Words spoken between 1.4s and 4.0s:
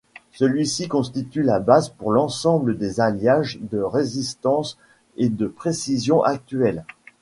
la base pour l'ensemble des alliages de